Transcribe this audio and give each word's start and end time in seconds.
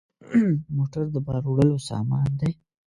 موټر 0.75 1.05
د 1.15 1.17
بار 1.27 1.43
وړلو 1.47 1.77
سامان 1.89 2.29
دی. 2.39 2.51